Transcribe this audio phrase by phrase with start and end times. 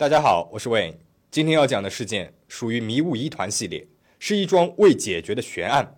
[0.00, 0.94] 大家好，我是 Wayne。
[1.28, 3.84] 今天要讲的事件属于迷雾疑团系列，
[4.20, 5.96] 是一桩未解决的悬案。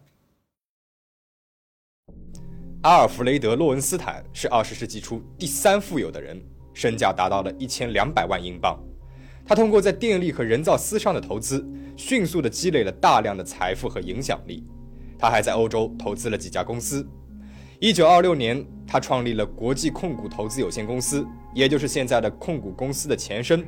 [2.80, 6.42] 阿尔弗雷德·洛恩斯坦是二十世纪初第三富有的人，
[6.72, 8.82] 身价达到了一千两百万英镑。
[9.44, 11.62] 他通过在电力和人造丝上的投资，
[11.94, 14.66] 迅速地积累了大量的财富和影响力。
[15.18, 17.06] 他还在欧洲投资了几家公司。
[17.78, 21.22] 一九二六年，他创立了国际控股投资有限公司，
[21.54, 23.62] 也就是现在的控股公司的前身。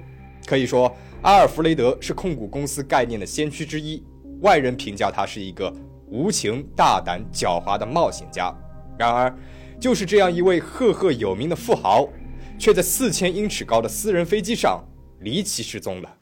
[0.46, 4.02] 可以说，阿尔弗雷德是控股公司概念的先驱之一。
[4.40, 5.72] 外人评价他是一个
[6.08, 8.52] 无情、大胆、狡猾的冒险家。
[8.98, 9.32] 然而，
[9.80, 12.08] 就是这样一位赫赫有名的富豪，
[12.58, 14.84] 却在四千英尺高的私人飞机上
[15.20, 16.16] 离奇失踪了。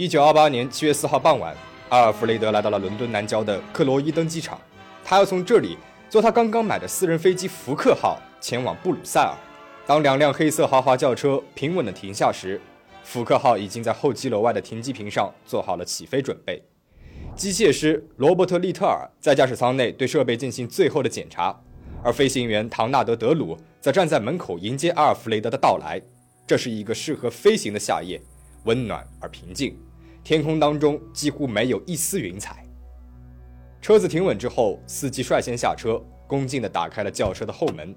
[0.00, 1.54] 一九二八年七月四号傍晚，
[1.90, 4.58] 阿尔弗雷德来到了伦敦南郊的克罗伊登机场，
[5.04, 5.76] 他要从这里
[6.08, 9.36] 坐他刚刚买的私人飞机福克号前往布鲁塞尔。
[9.86, 12.58] 当两辆黑色豪华轿车平稳地停下时，
[13.04, 16.64] 福克号已经在候机楼外的停机坪上做好了起飞准备。
[17.36, 21.54] 机械师罗伯特·利特尔在驾驶舱内对设备进行最后的检查，
[22.02, 26.00] 而飞行员唐纳德·德鲁则站在门口迎接阿尔弗雷德的到来。
[26.46, 28.18] 这是一个适合飞行的夏夜，
[28.64, 29.76] 温暖而平静。
[30.30, 32.64] 天空当中几乎没有一丝云彩。
[33.80, 37.92] 车子停稳之后，司机率先下车，恭敬地打开了轿车的后门。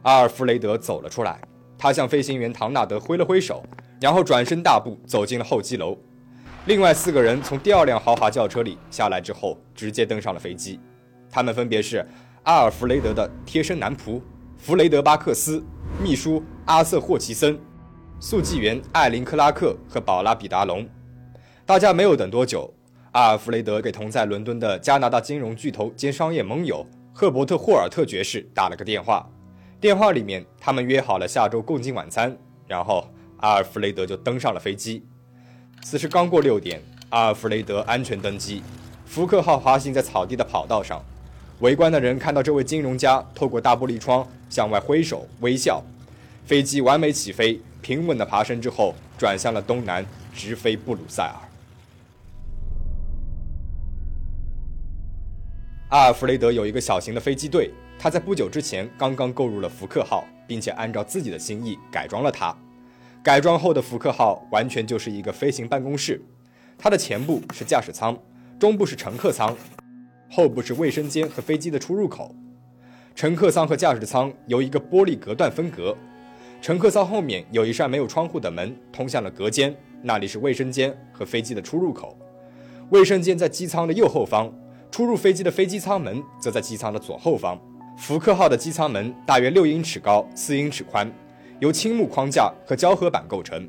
[0.00, 1.38] 阿尔弗雷德走了出来，
[1.76, 3.62] 他向飞行员唐纳德挥了挥手，
[4.00, 5.94] 然后转身大步走进了候机楼。
[6.64, 10.80] 另外四个人从第二辆豪华轿车里下来之后，直接登上了飞机。
[11.28, 12.02] 他们分别是
[12.44, 14.22] 阿尔弗雷德的贴身男仆
[14.56, 15.62] 弗雷德·巴克斯、
[16.02, 17.60] 秘书阿瑟·霍奇森、
[18.20, 20.88] 速记员艾琳·克拉克和宝拉·比达龙。
[21.66, 22.70] 大家没有等多久，
[23.12, 29.26] 阿尔弗雷德给同在伦敦的加拿大金融巨头兼商业盟友赫伯特·霍尔特爵士打了个电话。
[29.80, 32.36] 电话里面，他们约好了下周共进晚餐。
[32.66, 33.08] 然后，
[33.38, 35.02] 阿尔弗雷德就登上了飞机。
[35.82, 38.62] 此时刚过六点，阿尔弗雷德安全登机，
[39.06, 41.02] 福克号滑行在草地的跑道上。
[41.60, 45.82] 围观的人看到这位金融家透过大玻璃窗向外挥手微笑。
[46.44, 51.32] 飞机完美起飞，平稳的爬升之后，转向了东南，直飞布鲁塞尔。
[55.90, 62.56] 阿尔弗雷德有一个小型的飞机队，他在不久之前刚刚购入了福克号，并且按照自己的心意改装了它。
[63.22, 66.20] 改装后的福克号完全就是一个飞行办公室，
[66.78, 68.18] 它的前部是驾驶舱，
[68.58, 69.54] 中部是乘客舱，
[70.30, 72.34] 后部是卫生间和飞机的出入口。
[73.14, 75.96] 乘客舱和驾驶舱由一个玻璃隔断分隔，
[76.60, 79.72] 乘客舱后面有一扇没有窗户的门通向了隔间，
[80.02, 82.18] 那里是卫生间和飞机的出入口。
[82.90, 84.52] 卫生间在机舱的右后方。
[84.94, 87.60] 出入飞机的飞机舱门则在机舱的左后方。
[87.98, 91.12] 福克号的机舱门大约六英尺高，四英尺宽，
[91.58, 93.68] 由青木框架和胶合板构成。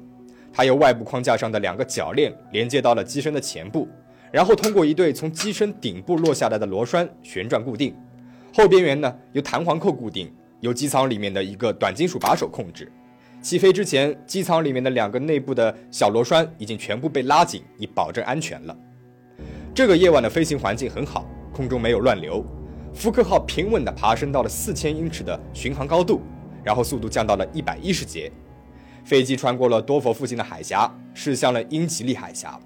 [0.54, 3.88] 它由外部框架上的两个铰链连接到了机身的前部，
[4.32, 7.96] 然后通过一对从机身顶部落下来的螺栓旋转固定。
[8.54, 12.92] 后边缘呢由弹簧扣固定，由机舱里面的一个短金属把手控制。
[13.42, 18.78] 起飞之前，机舱里面的两个内部的小螺栓已经全部被拉紧，以保证安全了。
[19.76, 22.42] 这个夜晚的飞行环境很好，空中没有乱流，
[22.94, 26.22] 福克号平稳地爬升到了四千英尺的巡航高度，
[26.64, 28.32] 然后速度降到了一百一十节。
[29.04, 32.58] 飞机穿过了多佛附近的海峡，驶向了英吉利海峡。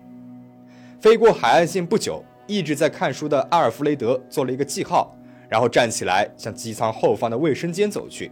[1.00, 5.12] 飞过海岸线不久，一直在看书的阿尔弗雷德做了一个记号，
[5.50, 8.31] 然后站起来向机舱后方的卫生间走去。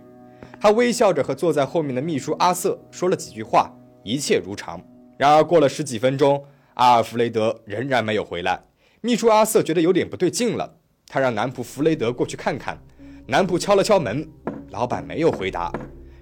[0.59, 3.71] 他微笑着和坐在后面的秘书阿瑟说了几句话，
[4.03, 4.79] 一切如常。
[5.17, 6.43] 然而过了十几分钟，
[6.77, 8.59] 阿尔弗雷德仍然没有回来。
[9.01, 10.77] 秘书阿瑟觉得有点不对劲了，
[11.07, 12.79] 他让男仆弗雷德过去看看。
[13.25, 14.27] 男仆敲了敲门，
[14.69, 15.71] 老板没有回答。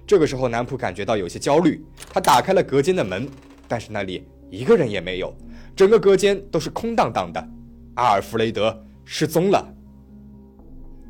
[0.06, 3.28] 这个时候，男仆感觉到有些焦虑，他打开了隔间的门，
[3.68, 5.34] 但是那里一个人也没有，
[5.76, 7.48] 整个隔间都是空荡荡的。
[7.96, 9.62] 阿尔弗雷德失踪了。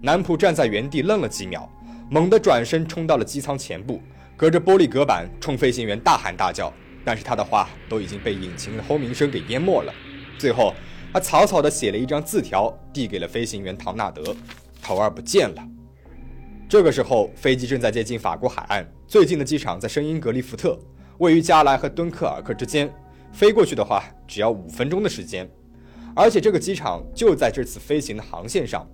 [0.02, 1.70] 男仆站在原地愣了几秒，
[2.10, 4.00] 猛地转身冲到了机舱前部，
[4.36, 6.72] 隔着玻璃隔板冲飞行员大喊大叫，
[7.06, 9.94] 但是他的话都已经被引擎的轰鸣声给淹没了。
[10.36, 10.74] 最后。
[11.12, 14.36] 他草草地写了一张字条，递给了飞行员唐纳德。
[14.82, 15.66] 头儿不见了。
[16.68, 20.78] 这个时候，飞机正在接近法国海岸，最近的机场在圣英格利福特，
[21.16, 22.92] 位于加莱和敦刻尔克之间。
[23.32, 25.48] 飞过去的话，只要五分钟的时间。
[26.14, 28.86] 而且这个机场就在这次飞行的航线上。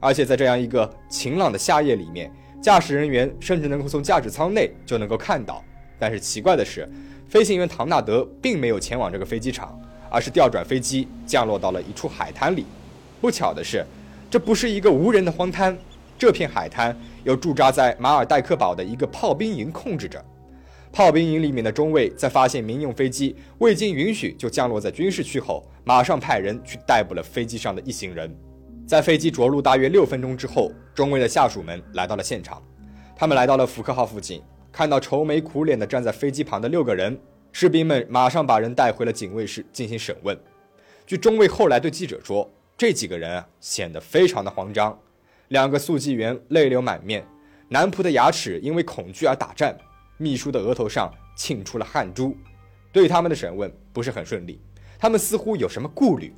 [0.00, 2.32] 而且在这样一个晴朗的夏夜里面，
[2.62, 5.62] 驾驶人员甚至能够从驾驶舱内就能够看到。
[5.98, 6.88] 但是奇怪的是，
[7.30, 9.80] 飞行员唐纳德并没有前往这个飞机场，
[10.10, 12.66] 而是调转飞机降落到了一处海滩里。
[13.20, 13.86] 不巧的是，
[14.28, 15.78] 这不是一个无人的荒滩，
[16.18, 20.20] 这片海滩由驻扎在马尔代克堡的一个炮兵营控制着。
[20.92, 28.36] 炮兵营里面的中尉在发现民用飞机未经允许就降落在军事区后，马上派人去逮捕了飞机上的一行人。
[28.88, 32.60] 在飞机着陆大约六分钟之后，中尉的下属们来到了现场。
[33.14, 37.18] 他们来到了福克号附近，看到愁眉苦脸的站在飞机旁的六个人，
[37.52, 40.38] 士兵们马上把人带回了警卫室进行审问。
[41.06, 42.50] 据中尉后来对记者说。
[42.80, 44.98] 这几个人啊，显得非常的慌张。
[45.48, 47.22] 两个速记员泪流满面，
[47.68, 49.76] 男仆的牙齿因为恐惧而打颤，
[50.16, 52.34] 秘书的额头上沁出了汗珠。
[52.90, 54.58] 对他们的审问不是很顺利，
[54.98, 56.34] 他们似乎有什么顾虑。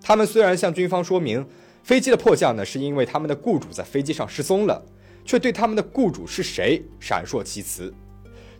[0.00, 1.46] 他们虽然向军方说明
[1.82, 4.82] 飞机的迫降呢，是因为他们的雇主在飞机上失踪了，
[5.24, 7.92] 却对他们的雇主是谁闪烁其词。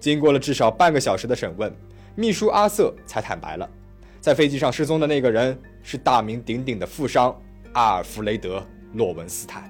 [0.01, 1.73] 经过了至少半个小时的审问，
[2.15, 3.69] 秘书阿瑟才坦白了，
[4.21, 5.59] 在飞机上失踪的那个人。
[5.85, 7.37] 是大名鼎鼎的富商
[7.73, 8.61] 阿尔弗雷德·
[8.95, 9.69] 洛文斯坦。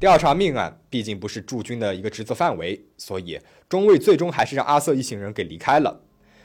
[0.00, 3.38] 调查命案毕竟不是驻军的一个职责范围，所以
[3.68, 6.00] 中尉最终还是让阿瑟一行人给离开了。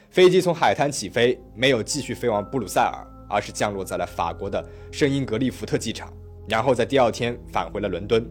[0.08, 6.12] 飞机从海滩起飞，没有继续飞往布鲁塞尔，而是降落在了法国的圣英格利福特机场，
[6.48, 8.24] 然后在第二天返回了伦敦。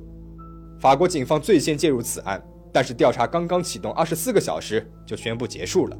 [0.80, 2.42] 法国警方最先介入此案，
[2.72, 5.98] 但是调查刚刚启动二十四个小时就宣布结束了。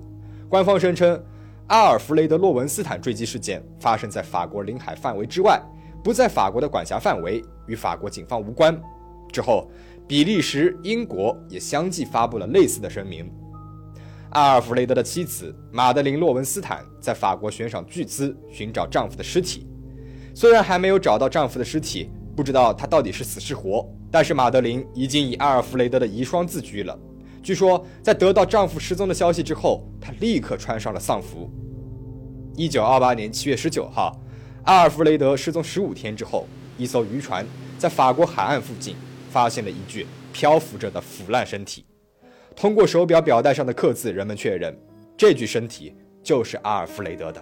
[0.50, 1.22] 官方声称，
[1.68, 5.62] 阿尔弗雷德·洛文斯坦坠机事件发生在法国领海范围之外，
[6.04, 8.80] 不在法国的管辖范围，与法国警方无关。
[9.32, 9.70] 之后，
[10.08, 13.30] 比利时、英国也相继发布了类似的声明。
[14.30, 19.66] 阿尔弗雷德的妻子马德琳·洛文斯坦在法国悬赏巨资寻找丈夫的尸体，
[20.36, 27.00] 虽然还没有找到丈夫的尸体，不知道他到底是死是活，但是马德琳已经以阿尔弗雷德的遗孀自居了。
[27.42, 31.50] 据说，在得到丈夫失踪的消息之后，她立刻穿上了丧服。
[32.54, 34.20] 一九二八年七月十九号，
[34.66, 36.46] 阿尔弗雷德失踪十五天之后，
[36.78, 37.46] 一艘渔船
[37.78, 38.94] 在法国海岸附近
[39.32, 41.86] 发现了一具漂浮着的腐烂身体。
[42.58, 44.78] 通过手表表带上的刻字，人们确认
[45.16, 47.42] 这具身体就是阿尔弗雷德的。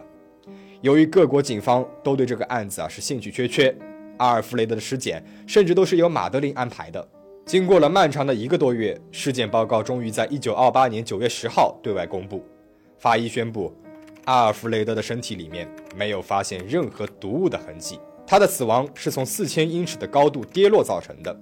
[0.83, 3.73] 由于各国警方都对这个案子啊是兴趣缺缺，
[4.17, 7.07] 阿尔弗雷德的尸检甚至都是由马德琳安排的。
[7.45, 12.45] 经过了漫长的一个多月，尸检报告终于在一九二八年九月十号对外公布。
[12.97, 13.73] 法医宣布，
[14.25, 17.97] 阿尔弗雷德的身体里面没有发现任何毒物的痕迹，
[18.27, 21.33] 他的死亡是从四千英尺的高度跌落造成的。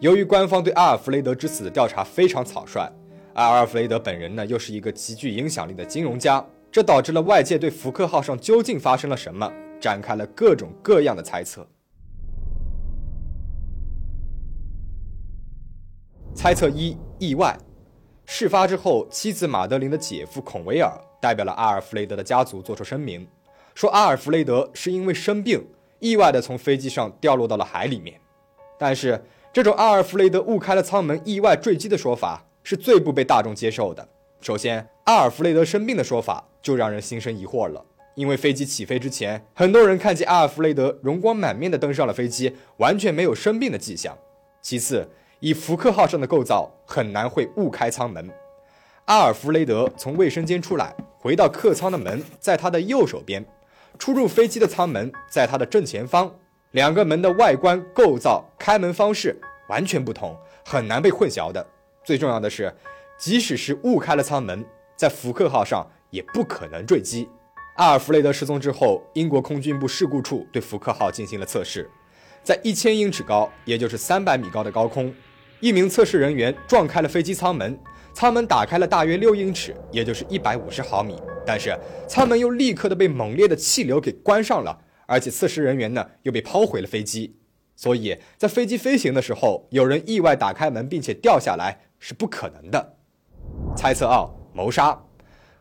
[0.00, 2.86] 由于官方对阿尔弗雷德之死的调查非常草率，
[3.32, 6.44] 阿尔弗雷德本人呢又是一个极具影响力的金融家，
[6.76, 9.50] 这导致了外界对福克号上究竟发生了什么
[9.80, 11.66] 展开了各种各样的猜测。
[16.34, 17.56] 猜测一：意外。
[18.26, 23.26] 事发之后，妻子马德琳的姐夫孔维尔代表了阿尔弗雷德的家族做出声明，
[23.74, 25.66] 说阿尔弗雷德是因为生病
[25.98, 28.20] 意外的从飞机上掉落到了海里面。
[28.78, 34.06] 但是，这种阿尔弗雷德误开了舱门意外坠机的说法是最不被大众接受的。
[34.42, 37.80] 首先，阿尔弗雷德生病的说法就让人心生疑惑了，
[38.16, 44.18] 因为飞机起飞之前，很多人看见阿尔弗雷德容光满面的登上了飞机，完全没有生病的迹象。
[44.60, 45.08] 其次，
[45.38, 48.28] 以福克号上的构造，很难会误开舱门。
[49.04, 53.46] 阿尔弗雷德从卫生间出来，回到客舱的门在他的右手边，
[53.96, 56.28] 出入飞机的舱门在他的正前方。
[56.72, 61.64] 两个门的外观构造、开门方式完全不同，很难被混淆的。
[62.02, 62.74] 最重要的是，
[63.16, 64.64] 即使是误开了舱门，
[64.96, 67.28] 在福克号上也不可能坠机。
[67.76, 71.90] 阿尔弗雷德失踪之后，英国空军部事故处对福克号进行了测试，
[72.42, 75.14] 在一千英尺高，也就是三百米高的高空。
[75.60, 77.78] 一名测试人员撞开了飞机舱门，
[78.14, 81.20] 舱门打开了大约六英尺，也就是一百五十毫米。
[81.46, 87.36] 但是舱门又立刻的被猛烈的气流给关上了，而且测试人员呢又被抛回了飞机。
[87.74, 92.96] 所以在飞机飞行的时候，有人意外打开门并且掉下来是不可能的。
[93.76, 95.05] 猜测二：谋杀。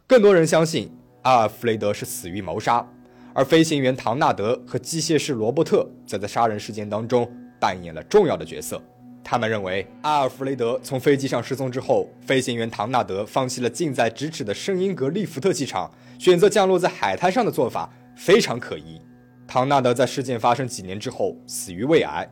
[0.07, 0.91] 更多人相信
[1.23, 2.87] 阿尔弗雷德是死于谋杀，
[3.33, 7.27] 而飞行员唐纳德和机械师罗伯特则在杀人事件当中
[7.59, 8.79] 扮演了重要的角色。
[9.23, 19.01] 他们认为，阿尔弗雷德从飞机上失踪之后，飞行员唐纳德放弃了近在咫尺的圣英格利福特机场，选择降落在海滩上的做法非常可疑。
[19.47, 22.29] 唐纳德在事件发生几年之后死于胃癌，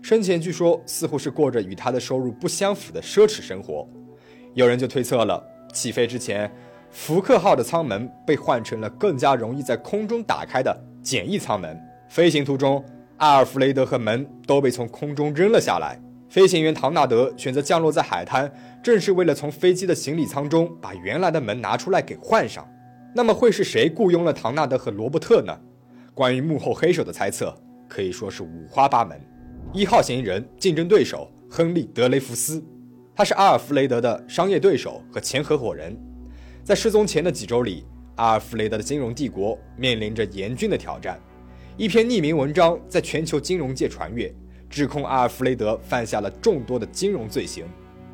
[0.00, 3.84] 生前据说似乎是过着与他的收入不相符的奢侈生活。
[4.54, 6.48] 有人就推测了，起飞之前，
[6.90, 11.78] 福克号的舱门被换成了更加容易在空中打开的简易舱门。
[12.08, 12.84] 飞行途中，
[13.18, 16.00] 阿尔弗雷德和门都被从空中扔了下来。
[16.28, 18.50] 飞行员唐纳德选择降落在海滩，
[18.82, 22.66] 正是为了从飞机的行李舱中把原来的门拿出来给换上。
[23.14, 25.56] 那么会是谁雇佣了唐纳德和罗伯特呢？
[26.14, 27.54] 关于幕后黑手的猜测
[27.88, 29.20] 可以说是五花八门。
[29.72, 32.62] 一号嫌疑人，竞争对手亨利·德雷福斯，
[33.14, 35.96] 他是阿尔弗雷德的商业对手和前合伙人。
[36.66, 41.16] 在失踪前的几周里，阿尔弗雷德的金融帝国面临着严峻的挑战。
[41.76, 44.34] 一篇匿名文章在全球金融界传阅。
[44.68, 47.64] 指控阿尔弗雷德犯下了众多的金融罪行，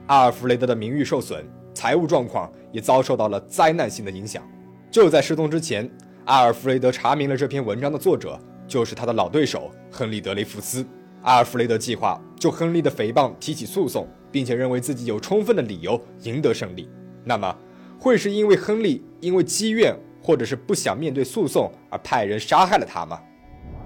[0.07, 1.43] 阿尔弗雷德的名誉受损，
[1.73, 4.47] 财务状况也遭受到了灾难性的影响。
[4.91, 5.91] 就在失踪之前，
[6.27, 10.87] 阿尔弗雷德查明了这篇文章的作者就是他的老对手亨利·德雷福斯。
[11.23, 16.87] 阿尔弗雷德计划就亨利的诽谤提起诉讼，并且认为自己有充分的理由赢得胜利。
[17.25, 17.57] 那么，
[18.03, 23.23] 会是因为亨利因为积怨或者是不想面对诉讼而派人杀害了他吗？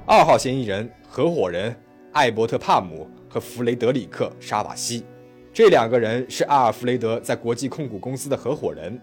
[0.06, 1.76] 二号嫌疑人合伙人。
[2.12, 5.04] 艾伯特·帕姆和弗雷德里克·沙瓦西，
[5.52, 8.98] 这两个人是阿尔弗雷德在国际控股公司的合伙人。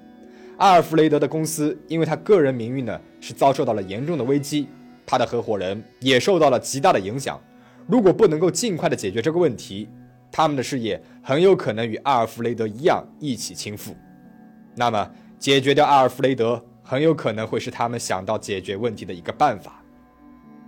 [0.58, 4.67] 阿尔弗雷德的公司因为他个人名誉呢，是遭受到了严重的危机，
[5.05, 7.39] 他的合伙人也受到了极大的影响。
[7.86, 9.88] 如果不能够尽快的解决这个问题，
[10.32, 13.91] 他们的事业很有可能与阿尔弗雷德一样一起倾覆。
[14.75, 19.83] 那么，解决掉阿尔弗雷德，很有可能会是他们想到解决问题的一个办法。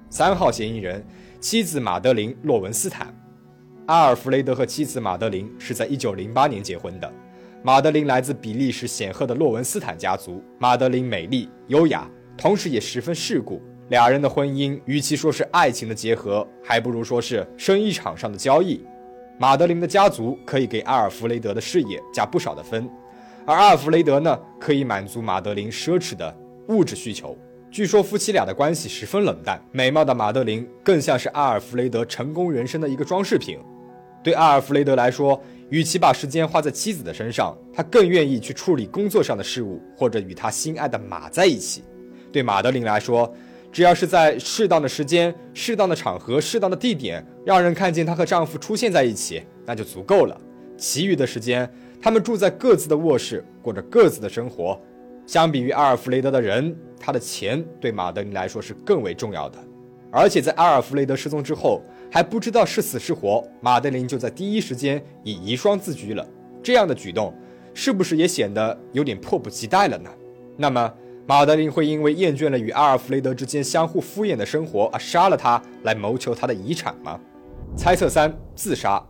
[0.10, 1.06] 三号嫌疑人。
[1.42, 3.14] 妻子马德琳·洛文斯坦，
[3.86, 7.14] 阿尔弗雷德和妻子马德琳是在1908年结婚的。
[7.62, 10.42] 马德琳来自比利时显赫的洛文斯坦家族。
[10.58, 13.62] 马德琳美丽优雅，同时也十分世故。
[13.90, 18.84] 俩人的婚姻与其说是爱情的结合，还不如说是生意场上的交易。
[19.38, 22.90] 马德琳的家族可以给阿尔弗雷德的事业加不少的分，
[23.46, 26.36] 而阿尔弗雷德呢，可以满足马德琳奢侈的
[26.70, 27.38] 物质需求。
[27.70, 33.60] 据说夫妻俩的关系十分冷淡，美貌的马德琳更像是阿尔弗雷德成功人生的一个装饰品。
[34.24, 41.84] 对阿尔弗雷德来说，与其把时间花在妻子的身上，他更愿意去处理工作上的事务，或者与他心爱的马在一起。
[42.32, 43.32] 对马德琳来说，
[43.72, 50.36] 只要是在适当的时间、适当的场合、适当的地点，让人看见她和丈夫出现在一起，那就足够了。
[50.78, 51.70] 其余的时间，
[52.06, 54.80] 他们住在各自的卧室，过着各自的生活。
[55.26, 59.58] 相比于阿尔弗雷德的人，他的钱对马德琳来说是更为重要的。
[60.12, 61.82] 而且在阿尔弗雷德失踪之后，
[62.12, 66.24] 还不知道是死是活，马德琳就在第一时间以遗孀自居了。
[66.62, 67.34] 这样的举动，
[67.74, 70.10] 是不是也显得有点迫不及待了呢？
[70.58, 70.94] 那么，
[71.26, 77.20] 马德琳会因为厌倦了与阿尔弗雷德之间相互敷衍的生活而杀了他，来谋求他的遗产吗？
[77.76, 79.04] 猜测三：自杀。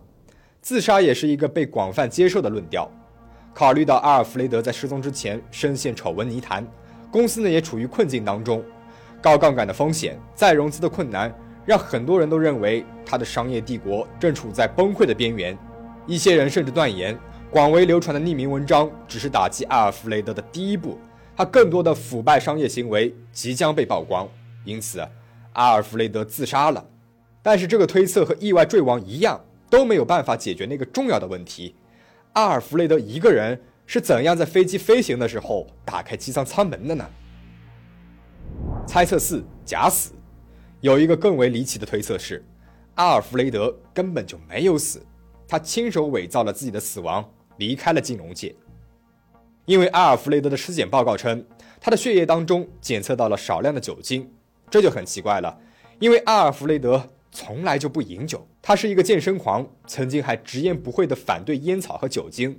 [0.65, 2.89] 自杀也是一个被广泛接受的论调。
[3.53, 6.65] 考虑到阿尔弗雷德在失踪之前深陷丑闻泥潭，
[7.11, 8.63] 公司呢也处于困境当中，
[9.21, 11.31] 高杠杆的风险、再融资的困难，
[11.67, 15.55] 让很多人都认为他的商业帝国正处在崩溃的边缘。
[16.07, 17.15] 一些人甚至断言，
[17.51, 20.97] 广为流传的匿名文章只是打击阿尔弗雷德的第一步，
[21.37, 24.27] 他更多的腐败商业行为即将被曝光，
[24.63, 24.99] 因此
[25.53, 26.83] 阿尔弗雷德自杀了。
[27.43, 31.75] 但是这个推测和意外坠亡一样，都没有办法解决那个重要的问题。
[32.33, 37.09] 阿尔弗雷德一个人是怎样在飞机飞行的时候打开机舱舱门的呢？
[38.87, 40.11] 猜测四：假死。
[40.81, 42.45] 有一个更为离奇的推测是，
[42.95, 45.01] 阿尔弗雷德根本就没有死，
[45.47, 48.55] 他亲手伪造了自己的死亡，离开了金融界。
[49.65, 51.43] 因为阿尔弗雷德的尸检报告称，
[51.81, 54.31] 他的血液当中检测到了少量的酒精，
[54.69, 55.57] 这就很奇怪了，
[55.99, 57.09] 因为阿尔弗雷德。
[57.35, 62.57] 从来就不饮酒，他是一个健身狂，曾经还直言不讳地反对烟草和酒精。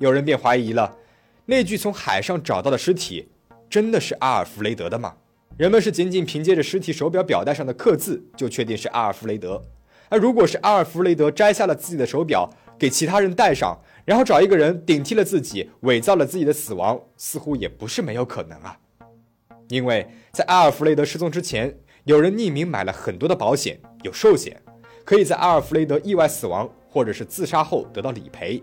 [0.00, 0.98] 有人便怀疑了，
[1.46, 3.28] 那具从海上找到的尸体
[3.70, 5.14] 真的是阿尔弗雷德的吗？
[5.56, 9.64] 人们是仅仅凭借着尸体手表表带上的刻字就确定是阿尔弗雷德。
[10.08, 18.76] 而如果是阿尔弗雷德摘下了自己的手表给其他人戴上，然后找一个人顶替了自己，伪造了自己的死亡，似乎也不是没有可能啊。
[19.68, 21.78] 因为在阿尔弗雷德失踪之前。
[22.04, 24.60] 有人匿名买了很多的保险，有寿险，
[25.04, 28.62] 可以在阿尔弗雷德意外死亡或者是自杀后得到理赔；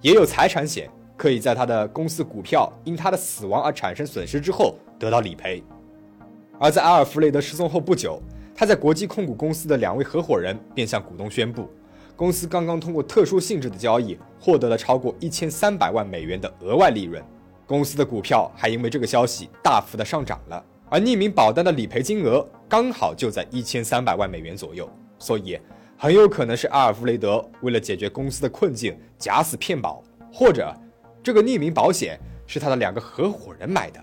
[0.00, 5.62] 也有财产险，可以在他的公司股票因他的死亡而产生损失之后得到理赔。
[6.58, 8.20] 而在阿尔弗雷德失踪后不久，
[8.54, 11.70] 他在国际控股公司的两位合伙人便向股东宣布，
[12.14, 17.22] 公司刚刚通过特殊性质的交易获得了超过一千三百万美元的额外利润，
[17.64, 20.64] 公司的股票还因为这个消息大幅的上涨了。
[20.90, 25.58] 而匿名保单的理赔金额刚好就在一千三百万美元左右，所以
[25.96, 30.02] 很有可能是阿尔弗雷德为了解决公司的困境假死骗保，
[30.32, 30.74] 或者
[31.22, 34.02] 这个匿名保险是他的两个合伙人买的，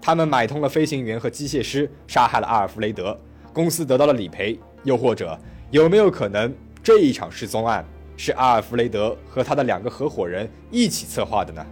[0.00, 3.18] 他们买通了飞行员和机械师，杀害了阿尔弗雷德，
[3.52, 5.38] 公司得到了理赔，又或者，
[5.70, 6.52] 有没有可能
[6.82, 7.82] 这一场失踪案
[8.16, 11.64] 是阿尔弗雷德和他的两个合伙人一起策划的呢？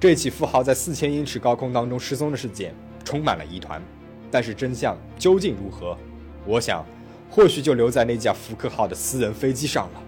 [0.00, 2.74] 这起富豪在四千英尺高空当中失踪的事件
[3.10, 3.82] 充满了疑团，
[4.30, 5.98] 但是真相究竟如何？
[6.46, 6.86] 我想，
[7.28, 10.02] 或许就留在那架福克号的私人飞机上了。